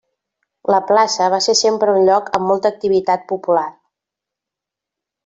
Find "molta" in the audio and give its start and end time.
2.53-2.71